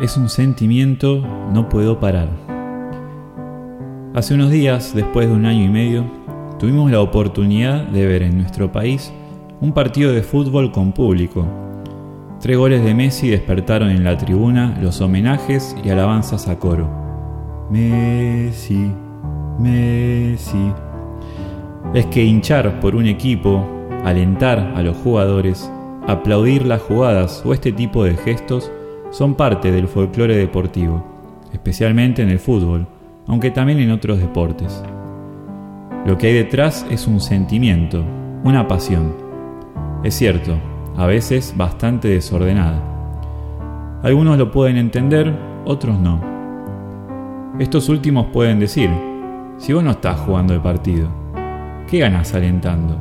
[0.00, 2.28] es un sentimiento, no puedo parar.
[4.14, 6.04] Hace unos días, después de un año y medio,
[6.58, 9.12] tuvimos la oportunidad de ver en nuestro país
[9.60, 11.46] un partido de fútbol con público.
[12.40, 16.88] Tres goles de Messi despertaron en la tribuna los homenajes y alabanzas a coro.
[17.68, 18.92] Messi,
[19.58, 20.72] Messi.
[21.92, 23.66] Es que hinchar por un equipo,
[24.04, 25.70] alentar a los jugadores,
[26.06, 28.70] aplaudir las jugadas o este tipo de gestos
[29.10, 31.04] son parte del folclore deportivo,
[31.52, 32.86] especialmente en el fútbol,
[33.26, 34.82] aunque también en otros deportes.
[36.06, 38.04] Lo que hay detrás es un sentimiento,
[38.44, 39.14] una pasión.
[40.04, 40.54] Es cierto,
[40.96, 42.80] a veces bastante desordenada.
[44.02, 45.32] Algunos lo pueden entender,
[45.64, 46.20] otros no.
[47.58, 48.90] Estos últimos pueden decir,
[49.58, 51.08] si vos no estás jugando el partido,
[51.88, 52.96] ¿qué ganas alentando?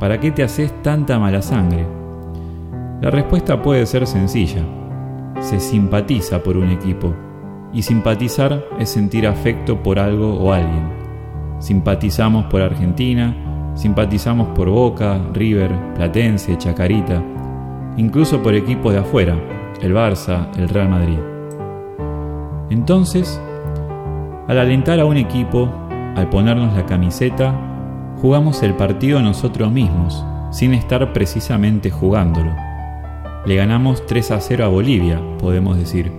[0.00, 1.86] ¿Para qué te haces tanta mala sangre?
[3.00, 4.62] La respuesta puede ser sencilla.
[5.40, 7.14] Se simpatiza por un equipo,
[7.72, 10.88] y simpatizar es sentir afecto por algo o alguien.
[11.58, 17.22] Simpatizamos por Argentina, simpatizamos por Boca, River, Platense, Chacarita,
[17.96, 19.36] incluso por equipos de afuera,
[19.80, 21.18] el Barça, el Real Madrid.
[22.70, 23.40] Entonces,
[24.48, 25.68] al alentar a un equipo,
[26.16, 27.54] al ponernos la camiseta,
[28.20, 32.65] jugamos el partido nosotros mismos, sin estar precisamente jugándolo.
[33.46, 36.10] Le ganamos 3 a 0 a Bolivia, podemos decir,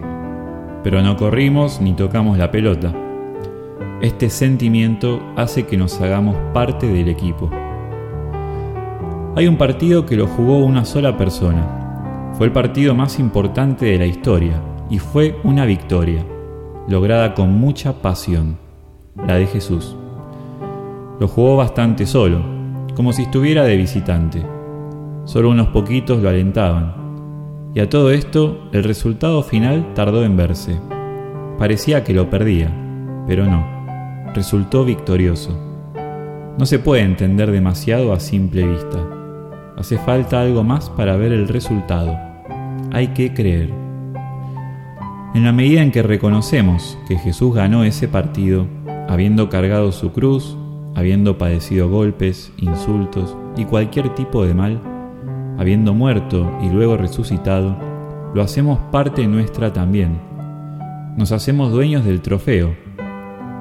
[0.82, 2.94] pero no corrimos ni tocamos la pelota.
[4.02, 7.52] Este sentimiento hace que nos hagamos parte del equipo.
[9.36, 12.32] Hay un partido que lo jugó una sola persona.
[12.38, 16.26] Fue el partido más importante de la historia y fue una victoria
[16.88, 18.58] lograda con mucha pasión,
[19.28, 19.98] la de Jesús.
[21.20, 22.40] Lo jugó bastante solo,
[22.96, 24.46] como si estuviera de visitante.
[25.26, 27.07] Solo unos poquitos lo alentaban.
[27.78, 30.80] Y a todo esto, el resultado final tardó en verse.
[31.60, 32.74] Parecía que lo perdía,
[33.28, 33.64] pero no.
[34.34, 35.56] Resultó victorioso.
[36.58, 38.98] No se puede entender demasiado a simple vista.
[39.78, 42.18] Hace falta algo más para ver el resultado.
[42.94, 43.70] Hay que creer.
[45.36, 48.66] En la medida en que reconocemos que Jesús ganó ese partido,
[49.08, 50.58] habiendo cargado su cruz,
[50.96, 54.97] habiendo padecido golpes, insultos y cualquier tipo de mal,
[55.58, 57.78] habiendo muerto y luego resucitado,
[58.34, 60.20] lo hacemos parte nuestra también.
[61.18, 62.76] Nos hacemos dueños del trofeo.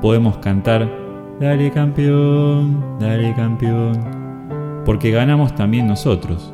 [0.02, 0.88] Podemos cantar,
[1.38, 6.50] Dale campeón, dale campeón, porque ganamos también nosotros.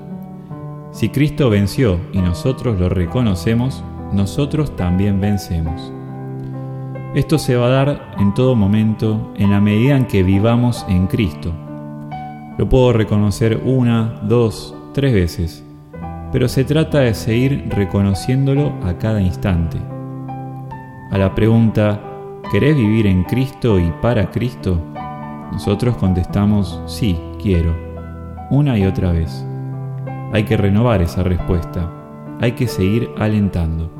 [0.91, 5.92] Si Cristo venció y nosotros lo reconocemos, nosotros también vencemos.
[7.14, 11.06] Esto se va a dar en todo momento en la medida en que vivamos en
[11.06, 11.52] Cristo.
[12.58, 15.64] Lo puedo reconocer una, dos, tres veces,
[16.30, 19.78] pero se trata de seguir reconociéndolo a cada instante.
[21.10, 22.00] A la pregunta,
[22.50, 24.78] ¿querés vivir en Cristo y para Cristo?
[25.52, 27.76] Nosotros contestamos, sí, quiero,
[28.50, 29.44] una y otra vez.
[30.32, 31.91] Hay que renovar esa respuesta,
[32.41, 33.91] hay que seguir alentando.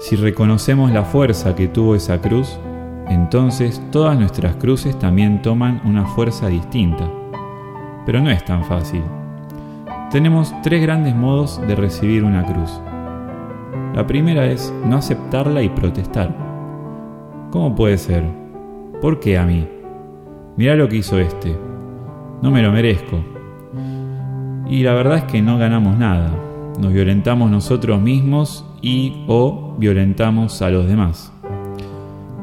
[0.00, 2.58] Si reconocemos la fuerza que tuvo esa cruz,
[3.08, 7.10] entonces todas nuestras cruces también toman una fuerza distinta.
[8.08, 9.02] Pero no es tan fácil.
[10.10, 12.80] Tenemos tres grandes modos de recibir una cruz.
[13.94, 16.34] La primera es no aceptarla y protestar.
[17.50, 18.24] ¿Cómo puede ser?
[19.02, 19.68] ¿Por qué a mí?
[20.56, 21.54] Mira lo que hizo este.
[22.40, 23.18] No me lo merezco.
[24.66, 26.30] Y la verdad es que no ganamos nada.
[26.80, 31.30] Nos violentamos nosotros mismos y o violentamos a los demás.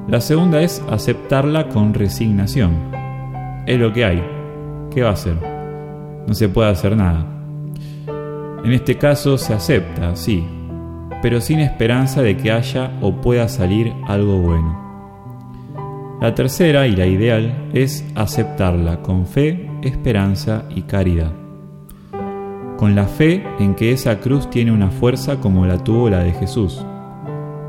[0.08, 2.72] La segunda es aceptarla con resignación.
[3.66, 4.24] Es lo que hay.
[4.94, 5.55] ¿Qué va a hacer?
[6.28, 7.26] No se puede hacer nada.
[8.64, 10.44] En este caso se acepta, sí,
[11.22, 14.84] pero sin esperanza de que haya o pueda salir algo bueno.
[16.22, 21.32] La tercera y la ideal es aceptarla con fe, esperanza y caridad
[22.78, 26.34] con la fe en que esa cruz tiene una fuerza como la tuvo la de
[26.34, 26.86] Jesús,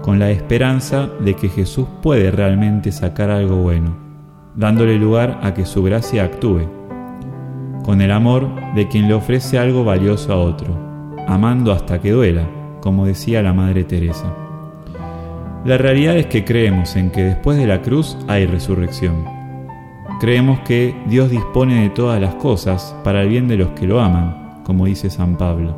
[0.03, 3.97] con la esperanza de que Jesús puede realmente sacar algo bueno,
[4.55, 6.69] dándole lugar a que su gracia actúe,
[7.87, 10.77] con el amor de quien le ofrece algo valioso a otro,
[11.27, 12.47] amando hasta que duela,
[12.83, 14.35] como decía la Madre Teresa.
[15.65, 19.25] La realidad es que creemos en que después de la cruz hay resurrección.
[20.21, 24.01] Creemos que Dios dispone de todas las cosas para el bien de los que lo
[24.01, 25.77] aman como dice San Pablo.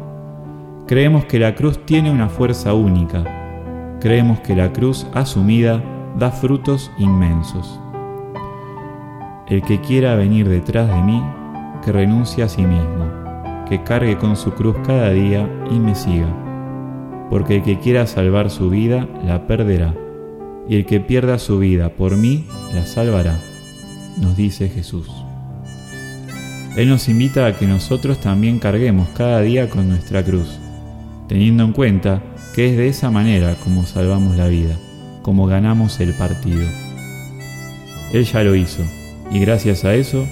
[0.86, 3.22] Creemos que la cruz tiene una fuerza única.
[4.00, 5.84] Creemos que la cruz asumida
[6.18, 7.78] da frutos inmensos.
[9.46, 11.22] El que quiera venir detrás de mí,
[11.84, 16.28] que renuncie a sí mismo, que cargue con su cruz cada día y me siga.
[17.30, 19.94] porque el que quiera salvar su vida la perderá,
[20.68, 23.38] y el que pierda su vida por mí la salvará,
[24.20, 25.08] nos dice Jesús.
[26.76, 30.58] Él nos invita a que nosotros también carguemos cada día con nuestra cruz,
[31.28, 32.22] teniendo en cuenta
[32.54, 34.76] que es de esa manera como salvamos la vida,
[35.22, 36.66] como ganamos el partido.
[38.12, 38.82] Él ya lo hizo,
[39.30, 40.26] y gracias a eso,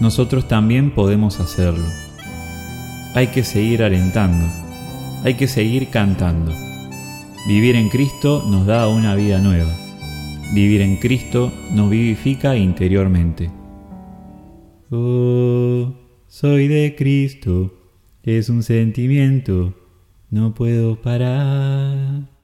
[0.00, 1.84] nosotros también podemos hacerlo.
[3.14, 4.46] Hay que seguir alentando,
[5.24, 6.52] hay que seguir cantando.
[7.46, 9.74] Vivir en Cristo nos da una vida nueva.
[10.54, 13.50] Vivir en Cristo nos vivifica interiormente.
[14.90, 15.94] Oh,
[16.26, 17.78] soy de Cristo,
[18.36, 19.74] es un sentimiento,
[20.30, 22.37] no puedo parar.